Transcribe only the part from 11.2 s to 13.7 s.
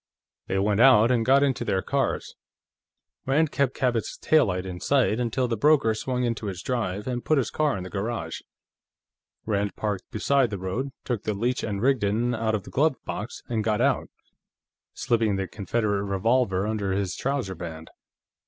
the Leech & Rigdon out of the glove box, and